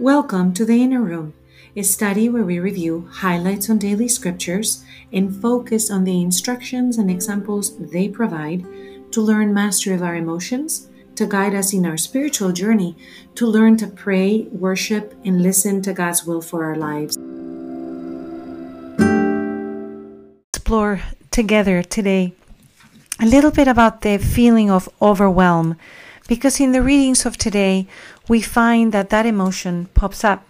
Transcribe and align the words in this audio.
Welcome 0.00 0.54
to 0.54 0.64
the 0.64 0.82
Inner 0.82 1.02
Room, 1.02 1.34
a 1.76 1.82
study 1.82 2.30
where 2.30 2.42
we 2.42 2.58
review 2.58 3.06
highlights 3.12 3.68
on 3.68 3.76
daily 3.76 4.08
scriptures 4.08 4.82
and 5.12 5.36
focus 5.42 5.90
on 5.90 6.04
the 6.04 6.22
instructions 6.22 6.96
and 6.96 7.10
examples 7.10 7.76
they 7.76 8.08
provide 8.08 8.64
to 9.12 9.20
learn 9.20 9.52
mastery 9.52 9.94
of 9.94 10.02
our 10.02 10.16
emotions, 10.16 10.88
to 11.16 11.26
guide 11.26 11.54
us 11.54 11.74
in 11.74 11.84
our 11.84 11.98
spiritual 11.98 12.50
journey, 12.50 12.96
to 13.34 13.46
learn 13.46 13.76
to 13.76 13.88
pray, 13.88 14.48
worship, 14.52 15.12
and 15.22 15.42
listen 15.42 15.82
to 15.82 15.92
God's 15.92 16.24
will 16.24 16.40
for 16.40 16.64
our 16.64 16.76
lives. 16.76 17.18
Explore 20.54 21.02
together 21.30 21.82
today 21.82 22.32
a 23.20 23.26
little 23.26 23.50
bit 23.50 23.68
about 23.68 24.00
the 24.00 24.16
feeling 24.16 24.70
of 24.70 24.88
overwhelm 25.02 25.76
because 26.30 26.60
in 26.60 26.70
the 26.70 26.80
readings 26.80 27.26
of 27.26 27.36
today 27.36 27.88
we 28.28 28.40
find 28.40 28.92
that 28.92 29.10
that 29.10 29.26
emotion 29.26 29.88
pops 29.94 30.22
up. 30.22 30.46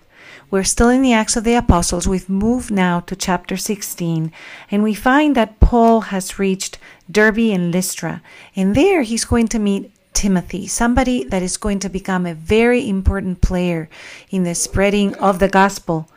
We're 0.50 0.62
still 0.62 0.90
in 0.90 1.00
the 1.00 1.14
Acts 1.14 1.36
of 1.36 1.44
the 1.44 1.54
Apostles. 1.54 2.06
We've 2.06 2.28
moved 2.28 2.70
now 2.70 3.00
to 3.00 3.16
chapter 3.16 3.56
16, 3.56 4.30
and 4.70 4.82
we 4.82 4.92
find 4.92 5.34
that 5.36 5.58
Paul 5.58 6.02
has 6.12 6.38
reached 6.38 6.76
Derbe 7.10 7.54
and 7.56 7.72
Lystra. 7.72 8.20
And 8.54 8.74
there 8.74 9.00
he's 9.00 9.24
going 9.24 9.48
to 9.48 9.58
meet 9.58 9.90
Timothy, 10.20 10.66
somebody 10.66 11.24
that 11.24 11.42
is 11.42 11.56
going 11.56 11.78
to 11.78 11.88
become 11.88 12.26
a 12.26 12.34
very 12.34 12.86
important 12.86 13.40
player 13.40 13.88
in 14.28 14.44
the 14.44 14.54
spreading 14.54 15.14
of 15.14 15.38
the 15.38 15.48
gospel 15.48 16.10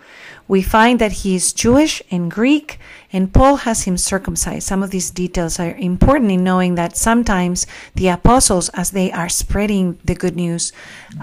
we 0.48 0.62
find 0.62 1.00
that 1.00 1.24
he 1.24 1.36
is 1.36 1.54
Jewish 1.54 2.02
and 2.12 2.30
Greek, 2.30 2.78
and 3.14 3.34
Paul 3.34 3.58
has 3.58 3.84
him 3.84 3.98
circumcised. 3.98 4.68
Some 4.68 4.84
of 4.84 4.92
these 4.92 5.10
details 5.10 5.58
are 5.58 5.76
important 5.78 6.32
in 6.32 6.44
knowing 6.44 6.76
that 6.76 6.98
sometimes 6.98 7.66
the 7.96 8.10
apostles, 8.10 8.68
as 8.70 8.92
they 8.92 9.12
are 9.12 9.30
spreading 9.30 9.98
the 10.04 10.16
good 10.16 10.36
news, 10.36 10.74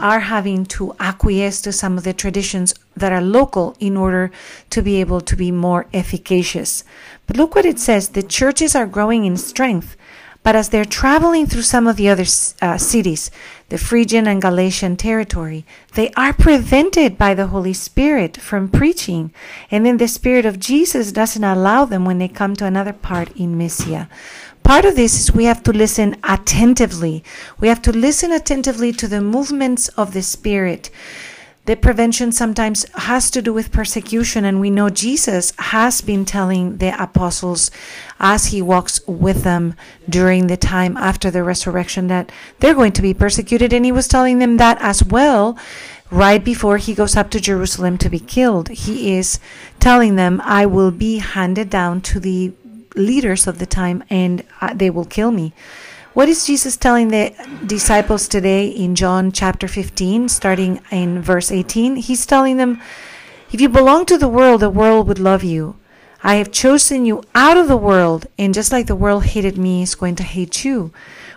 are 0.00 0.20
having 0.20 0.64
to 0.66 0.96
acquiesce 0.98 1.60
to 1.62 1.72
some 1.72 1.98
of 1.98 2.04
the 2.04 2.14
traditions 2.14 2.74
that 2.96 3.12
are 3.12 3.20
local 3.20 3.76
in 3.78 3.96
order 3.96 4.30
to 4.70 4.80
be 4.80 5.00
able 5.00 5.20
to 5.20 5.36
be 5.36 5.50
more 5.50 5.86
efficacious. 5.92 6.82
But 7.26 7.36
look 7.36 7.54
what 7.54 7.66
it 7.66 7.78
says 7.78 8.10
the 8.10 8.22
churches 8.22 8.74
are 8.74 8.86
growing 8.86 9.26
in 9.26 9.36
strength. 9.36 9.96
But 10.42 10.56
as 10.56 10.70
they're 10.70 10.86
traveling 10.86 11.46
through 11.46 11.62
some 11.62 11.86
of 11.86 11.96
the 11.96 12.08
other 12.08 12.24
uh, 12.62 12.78
cities, 12.78 13.30
the 13.68 13.76
Phrygian 13.76 14.26
and 14.26 14.40
Galatian 14.40 14.96
territory, 14.96 15.66
they 15.94 16.10
are 16.16 16.32
prevented 16.32 17.18
by 17.18 17.34
the 17.34 17.48
Holy 17.48 17.74
Spirit 17.74 18.38
from 18.38 18.68
preaching. 18.68 19.32
And 19.70 19.84
then 19.84 19.98
the 19.98 20.08
Spirit 20.08 20.46
of 20.46 20.58
Jesus 20.58 21.12
doesn't 21.12 21.44
allow 21.44 21.84
them 21.84 22.06
when 22.06 22.18
they 22.18 22.28
come 22.28 22.56
to 22.56 22.64
another 22.64 22.94
part 22.94 23.36
in 23.36 23.58
Mysia. 23.58 24.08
Part 24.62 24.86
of 24.86 24.96
this 24.96 25.20
is 25.20 25.34
we 25.34 25.44
have 25.44 25.62
to 25.64 25.72
listen 25.72 26.16
attentively. 26.24 27.22
We 27.58 27.68
have 27.68 27.82
to 27.82 27.92
listen 27.92 28.32
attentively 28.32 28.92
to 28.94 29.08
the 29.08 29.20
movements 29.20 29.88
of 29.88 30.14
the 30.14 30.22
Spirit 30.22 30.90
the 31.70 31.76
prevention 31.76 32.32
sometimes 32.32 32.84
has 32.94 33.30
to 33.30 33.40
do 33.40 33.52
with 33.52 33.70
persecution. 33.70 34.44
And 34.44 34.58
we 34.58 34.70
know 34.70 34.90
Jesus 34.90 35.52
has 35.56 36.00
been 36.00 36.24
telling 36.24 36.78
the 36.78 37.00
apostles 37.00 37.70
as 38.18 38.46
he 38.46 38.60
walks 38.60 39.00
with 39.06 39.44
them 39.44 39.76
during 40.08 40.48
the 40.48 40.56
time 40.56 40.96
after 40.96 41.30
the 41.30 41.44
resurrection 41.44 42.08
that 42.08 42.32
they're 42.58 42.74
going 42.74 42.90
to 42.94 43.02
be 43.02 43.14
persecuted. 43.14 43.72
And 43.72 43.84
he 43.84 43.92
was 43.92 44.08
telling 44.08 44.40
them 44.40 44.56
that 44.56 44.78
as 44.80 45.04
well 45.04 45.56
right 46.10 46.44
before 46.44 46.78
he 46.78 46.92
goes 46.92 47.14
up 47.14 47.30
to 47.30 47.38
Jerusalem 47.38 47.98
to 47.98 48.10
be 48.10 48.18
killed. 48.18 48.70
He 48.70 49.14
is 49.14 49.38
telling 49.78 50.16
them, 50.16 50.40
I 50.42 50.66
will 50.66 50.90
be 50.90 51.18
handed 51.18 51.70
down 51.70 52.00
to 52.00 52.18
the 52.18 52.52
leaders 52.96 53.46
of 53.46 53.60
the 53.60 53.66
time 53.66 54.02
and 54.10 54.42
uh, 54.60 54.74
they 54.74 54.90
will 54.90 55.04
kill 55.04 55.30
me. 55.30 55.52
What 56.12 56.28
is 56.28 56.44
Jesus 56.44 56.76
telling 56.76 57.08
the 57.08 57.32
disciples 57.64 58.26
today 58.26 58.66
in 58.66 58.96
John 58.96 59.30
chapter 59.30 59.68
15, 59.68 60.28
starting 60.28 60.80
in 60.90 61.22
verse 61.22 61.52
18? 61.52 61.94
He's 61.94 62.26
telling 62.26 62.56
them, 62.56 62.82
If 63.52 63.60
you 63.60 63.68
belong 63.68 64.06
to 64.06 64.18
the 64.18 64.26
world, 64.26 64.60
the 64.60 64.70
world 64.70 65.06
would 65.06 65.20
love 65.20 65.44
you. 65.44 65.76
I 66.22 66.36
have 66.36 66.52
chosen 66.52 67.04
you 67.04 67.22
out 67.34 67.56
of 67.56 67.68
the 67.68 67.76
world, 67.76 68.26
and 68.38 68.52
just 68.52 68.72
like 68.72 68.86
the 68.86 68.94
world 68.94 69.24
hated 69.24 69.56
me, 69.56 69.82
is 69.82 69.94
going 69.94 70.16
to 70.16 70.22
hate 70.22 70.64
you 70.64 70.92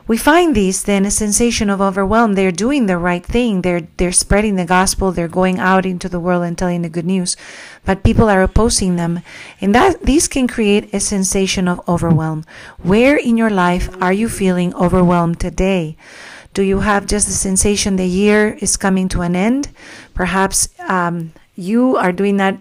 we 0.05 0.17
find 0.17 0.53
these 0.53 0.83
then 0.83 1.05
a 1.05 1.11
sensation 1.11 1.69
of 1.69 1.79
overwhelm. 1.79 2.33
They're 2.33 2.51
doing 2.51 2.87
the 2.87 2.97
right 2.97 3.25
thing. 3.25 3.61
They're 3.61 3.87
they're 3.97 4.11
spreading 4.11 4.55
the 4.55 4.65
gospel. 4.65 5.11
They're 5.11 5.29
going 5.29 5.59
out 5.59 5.85
into 5.85 6.09
the 6.09 6.19
world 6.19 6.43
and 6.43 6.57
telling 6.57 6.81
the 6.81 6.89
good 6.89 7.05
news, 7.05 7.37
but 7.85 8.03
people 8.03 8.29
are 8.29 8.43
opposing 8.43 8.97
them, 8.97 9.21
and 9.61 9.73
that 9.73 10.03
these 10.03 10.27
can 10.27 10.47
create 10.47 10.93
a 10.93 10.99
sensation 10.99 11.67
of 11.67 11.87
overwhelm. 11.87 12.43
Where 12.81 13.15
in 13.15 13.37
your 13.37 13.49
life 13.49 13.89
are 14.01 14.13
you 14.13 14.27
feeling 14.27 14.75
overwhelmed 14.75 15.39
today? 15.39 15.95
Do 16.53 16.61
you 16.61 16.81
have 16.81 17.07
just 17.07 17.27
the 17.27 17.33
sensation 17.33 17.95
the 17.95 18.05
year 18.05 18.57
is 18.59 18.77
coming 18.77 19.07
to 19.09 19.21
an 19.21 19.35
end? 19.35 19.69
Perhaps 20.13 20.69
um, 20.87 21.31
you 21.55 21.95
are 21.95 22.11
doing 22.11 22.37
that 22.37 22.59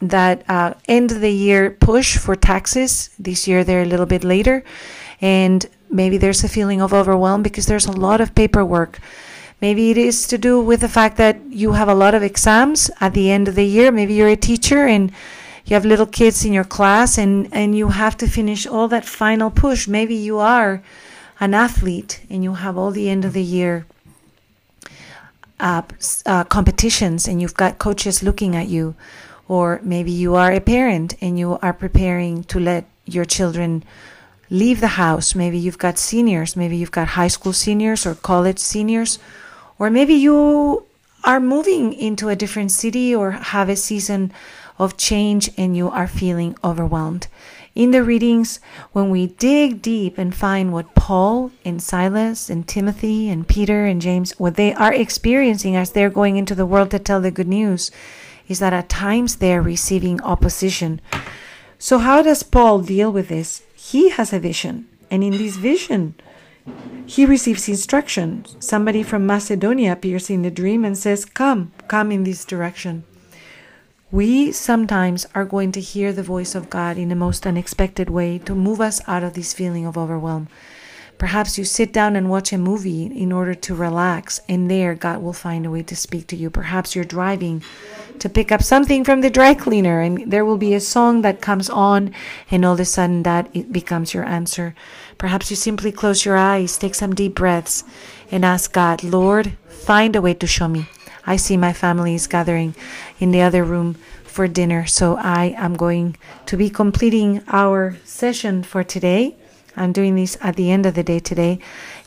that 0.00 0.44
uh, 0.48 0.74
end 0.88 1.12
of 1.12 1.20
the 1.20 1.32
year 1.32 1.70
push 1.70 2.16
for 2.16 2.34
taxes. 2.34 3.10
This 3.18 3.46
year 3.46 3.64
they're 3.64 3.82
a 3.82 3.86
little 3.86 4.06
bit 4.06 4.24
later, 4.24 4.64
and 5.20 5.66
Maybe 5.90 6.18
there's 6.18 6.44
a 6.44 6.48
feeling 6.48 6.80
of 6.80 6.94
overwhelm 6.94 7.42
because 7.42 7.66
there's 7.66 7.86
a 7.86 7.92
lot 7.92 8.20
of 8.20 8.34
paperwork. 8.34 9.00
Maybe 9.60 9.90
it 9.90 9.98
is 9.98 10.26
to 10.28 10.38
do 10.38 10.60
with 10.60 10.80
the 10.80 10.88
fact 10.88 11.16
that 11.16 11.38
you 11.50 11.72
have 11.72 11.88
a 11.88 11.94
lot 11.94 12.14
of 12.14 12.22
exams 12.22 12.90
at 13.00 13.12
the 13.12 13.30
end 13.30 13.48
of 13.48 13.56
the 13.56 13.66
year. 13.66 13.90
Maybe 13.90 14.14
you're 14.14 14.28
a 14.28 14.36
teacher 14.36 14.86
and 14.86 15.10
you 15.64 15.74
have 15.74 15.84
little 15.84 16.06
kids 16.06 16.44
in 16.44 16.52
your 16.52 16.64
class 16.64 17.18
and, 17.18 17.48
and 17.52 17.76
you 17.76 17.88
have 17.88 18.16
to 18.18 18.28
finish 18.28 18.66
all 18.66 18.86
that 18.88 19.04
final 19.04 19.50
push. 19.50 19.88
Maybe 19.88 20.14
you 20.14 20.38
are 20.38 20.80
an 21.40 21.54
athlete 21.54 22.22
and 22.30 22.44
you 22.44 22.54
have 22.54 22.78
all 22.78 22.92
the 22.92 23.10
end 23.10 23.24
of 23.24 23.32
the 23.32 23.42
year 23.42 23.84
uh, 25.58 25.82
uh, 26.24 26.44
competitions 26.44 27.26
and 27.26 27.42
you've 27.42 27.54
got 27.54 27.78
coaches 27.78 28.22
looking 28.22 28.54
at 28.54 28.68
you. 28.68 28.94
Or 29.50 29.80
maybe 29.82 30.12
you 30.12 30.36
are 30.36 30.52
a 30.52 30.60
parent 30.60 31.16
and 31.20 31.36
you 31.36 31.58
are 31.60 31.72
preparing 31.72 32.44
to 32.44 32.60
let 32.60 32.84
your 33.04 33.24
children 33.24 33.82
leave 34.48 34.78
the 34.78 34.94
house. 34.94 35.34
Maybe 35.34 35.58
you've 35.58 35.76
got 35.86 35.98
seniors, 35.98 36.54
maybe 36.54 36.76
you've 36.76 36.92
got 36.92 37.18
high 37.18 37.26
school 37.26 37.52
seniors 37.52 38.06
or 38.06 38.14
college 38.14 38.60
seniors, 38.60 39.18
or 39.76 39.90
maybe 39.90 40.14
you 40.14 40.86
are 41.24 41.40
moving 41.40 41.92
into 41.92 42.28
a 42.28 42.36
different 42.36 42.70
city 42.70 43.12
or 43.12 43.32
have 43.32 43.68
a 43.68 43.74
season 43.74 44.30
of 44.78 44.96
change 44.96 45.50
and 45.58 45.76
you 45.76 45.90
are 45.90 46.06
feeling 46.06 46.54
overwhelmed. 46.62 47.26
In 47.74 47.90
the 47.90 48.04
readings, 48.04 48.60
when 48.92 49.10
we 49.10 49.26
dig 49.26 49.82
deep 49.82 50.16
and 50.16 50.32
find 50.32 50.72
what 50.72 50.94
Paul 50.94 51.50
and 51.64 51.82
Silas 51.82 52.50
and 52.50 52.68
Timothy 52.68 53.28
and 53.28 53.48
Peter 53.48 53.84
and 53.84 54.00
James, 54.00 54.30
what 54.38 54.54
they 54.54 54.72
are 54.74 54.94
experiencing 54.94 55.74
as 55.74 55.90
they're 55.90 56.08
going 56.08 56.36
into 56.36 56.54
the 56.54 56.66
world 56.66 56.92
to 56.92 57.00
tell 57.00 57.20
the 57.20 57.32
good 57.32 57.48
news, 57.48 57.90
is 58.50 58.58
that 58.58 58.74
at 58.74 58.90
times 58.90 59.36
they're 59.36 59.62
receiving 59.62 60.20
opposition. 60.20 61.00
So, 61.78 61.98
how 61.98 62.20
does 62.20 62.42
Paul 62.42 62.80
deal 62.80 63.10
with 63.10 63.28
this? 63.28 63.62
he 63.80 64.10
has 64.10 64.32
a 64.32 64.38
vision. 64.38 64.86
And 65.10 65.24
in 65.24 65.32
this 65.32 65.56
vision, 65.56 66.14
he 67.06 67.26
receives 67.26 67.68
instruction. 67.68 68.44
Somebody 68.60 69.02
from 69.02 69.26
Macedonia 69.26 69.92
appears 69.92 70.30
in 70.30 70.42
the 70.42 70.50
dream 70.50 70.84
and 70.84 70.96
says, 70.96 71.24
Come, 71.24 71.72
come 71.88 72.12
in 72.12 72.24
this 72.24 72.44
direction. 72.44 73.04
We 74.12 74.52
sometimes 74.52 75.26
are 75.34 75.44
going 75.44 75.72
to 75.72 75.80
hear 75.80 76.12
the 76.12 76.22
voice 76.22 76.54
of 76.54 76.70
God 76.70 76.98
in 76.98 77.08
the 77.08 77.16
most 77.16 77.46
unexpected 77.46 78.10
way 78.10 78.38
to 78.40 78.54
move 78.54 78.80
us 78.80 79.00
out 79.08 79.24
of 79.24 79.34
this 79.34 79.54
feeling 79.54 79.86
of 79.86 79.96
overwhelm. 79.96 80.48
Perhaps 81.20 81.58
you 81.58 81.66
sit 81.66 81.92
down 81.92 82.16
and 82.16 82.30
watch 82.30 82.50
a 82.50 82.56
movie 82.56 83.04
in 83.04 83.30
order 83.30 83.52
to 83.52 83.74
relax, 83.74 84.40
and 84.48 84.70
there 84.70 84.94
God 84.94 85.22
will 85.22 85.34
find 85.34 85.66
a 85.66 85.70
way 85.70 85.82
to 85.82 85.94
speak 85.94 86.26
to 86.28 86.34
you. 86.34 86.48
Perhaps 86.48 86.96
you're 86.96 87.04
driving 87.04 87.62
to 88.20 88.30
pick 88.30 88.50
up 88.50 88.62
something 88.62 89.04
from 89.04 89.20
the 89.20 89.28
dry 89.28 89.52
cleaner, 89.52 90.00
and 90.00 90.32
there 90.32 90.46
will 90.46 90.56
be 90.56 90.72
a 90.72 90.80
song 90.80 91.20
that 91.20 91.42
comes 91.42 91.68
on, 91.68 92.14
and 92.50 92.64
all 92.64 92.72
of 92.72 92.80
a 92.80 92.86
sudden 92.86 93.22
that 93.24 93.50
it 93.52 93.70
becomes 93.70 94.14
your 94.14 94.24
answer. 94.24 94.74
Perhaps 95.18 95.50
you 95.50 95.56
simply 95.56 95.92
close 95.92 96.24
your 96.24 96.38
eyes, 96.38 96.78
take 96.78 96.94
some 96.94 97.14
deep 97.14 97.34
breaths, 97.34 97.84
and 98.30 98.42
ask 98.42 98.72
God, 98.72 99.04
Lord, 99.04 99.52
find 99.68 100.16
a 100.16 100.22
way 100.22 100.32
to 100.32 100.46
show 100.46 100.68
me. 100.68 100.88
I 101.26 101.36
see 101.36 101.58
my 101.58 101.74
family 101.74 102.14
is 102.14 102.26
gathering 102.26 102.74
in 103.18 103.30
the 103.30 103.42
other 103.42 103.62
room 103.62 103.96
for 104.24 104.48
dinner, 104.48 104.86
so 104.86 105.18
I 105.18 105.54
am 105.58 105.74
going 105.74 106.16
to 106.46 106.56
be 106.56 106.70
completing 106.70 107.42
our 107.48 107.98
session 108.04 108.62
for 108.62 108.82
today. 108.82 109.36
I'm 109.76 109.92
doing 109.92 110.16
this 110.16 110.36
at 110.40 110.56
the 110.56 110.70
end 110.70 110.86
of 110.86 110.94
the 110.94 111.02
day 111.02 111.20
today. 111.20 111.58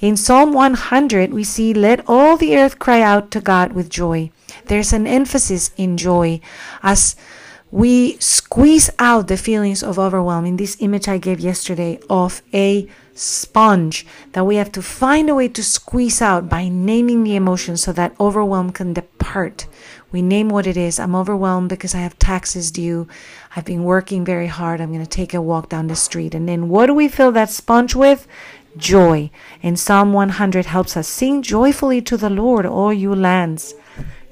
In 0.02 0.18
Psalm 0.18 0.54
100, 0.54 1.34
we 1.34 1.44
see, 1.44 1.74
Let 1.74 2.04
all 2.08 2.38
the 2.38 2.58
earth 2.58 2.80
cry 2.80 3.02
out 3.02 3.32
to 3.32 3.42
God 3.42 3.74
with 3.74 3.90
joy. 3.90 4.32
There's 4.66 4.94
an 4.94 5.08
emphasis 5.08 5.72
in 5.78 5.98
joy 5.98 6.42
as 6.82 7.16
we 7.72 8.18
squeeze 8.20 8.92
out 9.00 9.28
the 9.28 9.38
feelings 9.38 9.82
of 9.82 9.98
overwhelm 9.98 10.46
in 10.46 10.58
this 10.58 10.78
image 10.80 11.08
I 11.08 11.18
gave 11.18 11.40
yesterday 11.40 12.00
of 12.08 12.44
a 12.54 12.88
sponge 13.16 14.06
that 14.34 14.46
we 14.46 14.58
have 14.58 14.72
to 14.74 14.82
find 14.84 15.28
a 15.28 15.34
way 15.34 15.48
to 15.48 15.64
squeeze 15.64 16.22
out 16.22 16.48
by 16.48 16.68
naming 16.68 17.24
the 17.24 17.36
emotion 17.36 17.76
so 17.78 17.92
that 17.94 18.14
overwhelm 18.20 18.72
can 18.72 18.94
depart. 18.94 19.66
We 20.14 20.22
name 20.22 20.48
what 20.48 20.68
it 20.68 20.78
is. 20.78 21.00
I'm 21.00 21.16
overwhelmed 21.16 21.70
because 21.70 21.96
I 21.96 22.02
have 22.02 22.20
taxes 22.20 22.70
due. 22.70 23.08
I've 23.56 23.66
been 23.66 23.84
working 23.84 24.24
very 24.24 24.46
hard. 24.46 24.80
I'm 24.80 24.94
going 24.94 25.04
to 25.04 25.10
take 25.10 25.34
a 25.34 25.42
walk 25.42 25.70
down 25.70 25.88
the 25.88 25.96
street. 25.96 26.36
And 26.36 26.48
then 26.48 26.70
what 26.70 26.86
do 26.86 26.94
we 26.94 27.08
fill 27.08 27.32
that 27.32 27.50
sponge 27.50 27.96
with? 27.96 28.28
Joy. 28.78 29.32
And 29.64 29.80
Psalm 29.80 30.14
100 30.14 30.68
helps 30.68 30.96
us 30.96 31.08
sing 31.08 31.42
joyfully 31.42 32.00
to 32.04 32.16
the 32.16 32.30
Lord, 32.30 32.64
all 32.68 32.94
you 32.94 33.16
lands. 33.16 33.74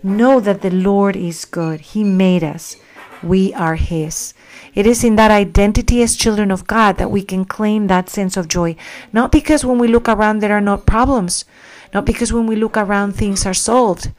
Know 0.04 0.39
that 0.39 0.62
the 0.62 0.69
Lord 0.69 1.16
is 1.16 1.45
good. 1.45 1.81
He 1.81 2.04
made 2.04 2.44
us. 2.44 2.75
We 3.24 3.51
are 3.56 3.75
His. 3.75 4.36
It 4.75 4.86
is 4.86 5.04
in 5.04 5.16
that 5.16 5.31
identity 5.31 6.04
as 6.04 6.16
children 6.16 6.51
of 6.51 6.68
God 6.68 6.98
that 6.98 7.10
we 7.10 7.24
can 7.24 7.44
claim 7.44 7.88
that 7.88 8.07
sense 8.07 8.38
of 8.38 8.48
joy. 8.48 8.75
Not 9.12 9.31
because 9.31 9.66
when 9.66 9.80
we 9.80 9.88
look 9.88 10.07
around 10.07 10.39
there 10.39 10.56
are 10.56 10.62
not 10.62 10.86
problems, 10.86 11.44
not 11.92 12.06
because 12.06 12.31
when 12.31 12.45
we 12.45 12.56
look 12.56 12.78
around 12.78 13.13
things 13.13 13.48
are 13.48 13.54
solved. 13.54 14.12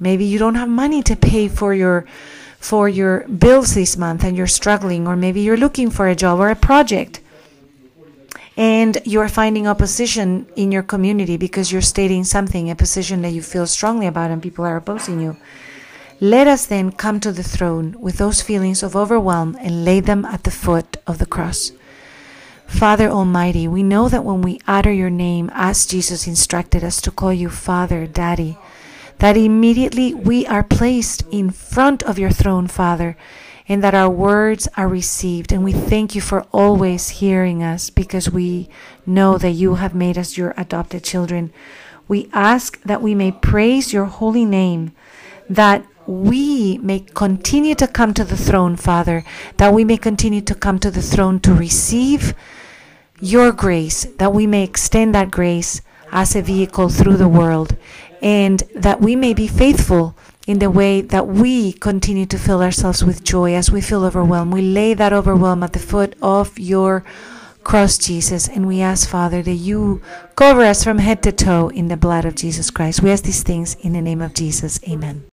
Maybe 0.00 0.24
you 0.24 0.38
don't 0.38 0.56
have 0.56 0.68
money 0.68 1.02
to 1.02 1.14
pay 1.14 1.48
for 1.48 1.74
your 1.74 2.06
for 2.58 2.88
your 2.88 3.26
bills 3.28 3.74
this 3.74 3.96
month 3.96 4.22
and 4.22 4.36
you're 4.36 4.46
struggling 4.46 5.06
or 5.06 5.16
maybe 5.16 5.40
you're 5.40 5.56
looking 5.56 5.90
for 5.90 6.08
a 6.08 6.14
job 6.14 6.38
or 6.38 6.50
a 6.50 6.56
project 6.56 7.20
and 8.60 9.00
you're 9.06 9.28
finding 9.28 9.66
opposition 9.66 10.46
in 10.54 10.70
your 10.70 10.82
community 10.82 11.38
because 11.38 11.72
you're 11.72 11.80
stating 11.80 12.24
something, 12.24 12.70
a 12.70 12.74
position 12.76 13.22
that 13.22 13.30
you 13.30 13.40
feel 13.40 13.66
strongly 13.66 14.06
about, 14.06 14.30
and 14.30 14.42
people 14.42 14.66
are 14.66 14.76
opposing 14.76 15.18
you. 15.18 15.36
Let 16.20 16.46
us 16.46 16.66
then 16.66 16.92
come 16.92 17.20
to 17.20 17.32
the 17.32 17.42
throne 17.42 17.96
with 17.98 18.18
those 18.18 18.42
feelings 18.42 18.82
of 18.82 18.94
overwhelm 18.94 19.56
and 19.60 19.86
lay 19.86 20.00
them 20.00 20.26
at 20.26 20.44
the 20.44 20.50
foot 20.50 20.98
of 21.06 21.16
the 21.16 21.24
cross. 21.24 21.72
Father 22.66 23.08
Almighty, 23.08 23.66
we 23.66 23.82
know 23.82 24.10
that 24.10 24.24
when 24.24 24.42
we 24.42 24.60
utter 24.68 24.92
your 24.92 25.08
name, 25.08 25.50
as 25.54 25.86
Jesus 25.86 26.26
instructed 26.26 26.84
us 26.84 27.00
to 27.00 27.10
call 27.10 27.32
you 27.32 27.48
Father, 27.48 28.06
Daddy, 28.06 28.58
that 29.20 29.36
immediately 29.36 30.12
we 30.12 30.46
are 30.46 30.64
placed 30.64 31.24
in 31.30 31.50
front 31.50 32.02
of 32.02 32.18
your 32.18 32.30
throne, 32.30 32.66
Father, 32.66 33.16
and 33.68 33.84
that 33.84 33.94
our 33.94 34.10
words 34.10 34.66
are 34.76 34.88
received. 34.88 35.52
And 35.52 35.62
we 35.62 35.72
thank 35.72 36.14
you 36.14 36.20
for 36.20 36.46
always 36.52 37.20
hearing 37.20 37.62
us 37.62 37.90
because 37.90 38.30
we 38.30 38.68
know 39.06 39.38
that 39.38 39.52
you 39.52 39.76
have 39.76 39.94
made 39.94 40.18
us 40.18 40.36
your 40.36 40.54
adopted 40.56 41.04
children. 41.04 41.52
We 42.08 42.28
ask 42.32 42.82
that 42.82 43.02
we 43.02 43.14
may 43.14 43.30
praise 43.30 43.92
your 43.92 44.06
holy 44.06 44.44
name, 44.44 44.92
that 45.48 45.86
we 46.06 46.78
may 46.78 47.00
continue 47.00 47.76
to 47.76 47.86
come 47.86 48.14
to 48.14 48.24
the 48.24 48.36
throne, 48.36 48.74
Father, 48.74 49.22
that 49.58 49.72
we 49.72 49.84
may 49.84 49.96
continue 49.96 50.40
to 50.40 50.54
come 50.54 50.78
to 50.80 50.90
the 50.90 51.02
throne 51.02 51.38
to 51.40 51.54
receive 51.54 52.34
your 53.20 53.52
grace, 53.52 54.06
that 54.16 54.32
we 54.32 54.46
may 54.46 54.64
extend 54.64 55.14
that 55.14 55.30
grace 55.30 55.82
as 56.10 56.34
a 56.34 56.42
vehicle 56.42 56.88
through 56.88 57.16
the 57.16 57.28
world, 57.28 57.76
and 58.22 58.60
that 58.74 59.00
we 59.00 59.16
may 59.16 59.34
be 59.34 59.46
faithful 59.46 60.14
in 60.46 60.58
the 60.58 60.70
way 60.70 61.00
that 61.00 61.26
we 61.26 61.72
continue 61.72 62.26
to 62.26 62.38
fill 62.38 62.62
ourselves 62.62 63.04
with 63.04 63.22
joy 63.22 63.54
as 63.54 63.70
we 63.70 63.80
feel 63.80 64.04
overwhelmed. 64.04 64.52
We 64.52 64.62
lay 64.62 64.94
that 64.94 65.12
overwhelm 65.12 65.62
at 65.62 65.72
the 65.72 65.78
foot 65.78 66.16
of 66.20 66.58
your 66.58 67.04
cross, 67.62 67.98
Jesus, 67.98 68.48
and 68.48 68.66
we 68.66 68.80
ask, 68.80 69.08
Father, 69.08 69.42
that 69.42 69.52
you 69.52 70.02
cover 70.34 70.62
us 70.62 70.82
from 70.82 70.98
head 70.98 71.22
to 71.22 71.32
toe 71.32 71.68
in 71.68 71.88
the 71.88 71.96
blood 71.96 72.24
of 72.24 72.34
Jesus 72.34 72.70
Christ. 72.70 73.02
We 73.02 73.10
ask 73.10 73.24
these 73.24 73.42
things 73.42 73.74
in 73.76 73.92
the 73.92 74.02
name 74.02 74.20
of 74.20 74.34
Jesus. 74.34 74.80
Amen. 74.88 75.24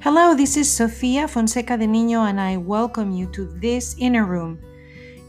Hello, 0.00 0.34
this 0.34 0.56
is 0.56 0.68
Sofia 0.68 1.28
Fonseca 1.28 1.76
de 1.78 1.86
Niño, 1.86 2.28
and 2.28 2.40
I 2.40 2.56
welcome 2.56 3.12
you 3.12 3.26
to 3.34 3.46
this 3.60 3.94
inner 3.98 4.24
room. 4.24 4.58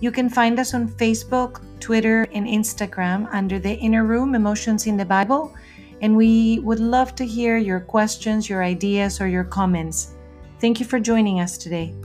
You 0.04 0.12
can 0.12 0.28
find 0.28 0.60
us 0.60 0.74
on 0.74 0.90
Facebook, 0.90 1.62
Twitter, 1.80 2.28
and 2.34 2.46
Instagram 2.46 3.26
under 3.32 3.58
the 3.58 3.74
Inner 3.76 4.04
Room 4.04 4.36
Emotions 4.36 4.86
in 4.86 4.98
the 4.98 5.06
Bible. 5.06 5.56
And 6.02 6.18
we 6.18 6.60
would 6.60 6.82
love 6.82 7.16
to 7.16 7.26
hear 7.26 7.56
your 7.56 7.80
questions, 7.80 8.50
your 8.50 8.66
ideas, 8.66 9.22
or 9.22 9.30
your 9.30 9.46
comments. 9.46 10.16
Thank 10.60 10.82
you 10.82 10.86
for 10.86 11.00
joining 11.00 11.40
us 11.40 11.58
today. 11.58 11.96